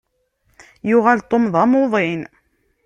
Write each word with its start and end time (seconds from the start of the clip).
Yuɣal 0.89 1.19
Tom 1.29 1.43
d 1.53 1.55
amuḍin. 1.63 2.21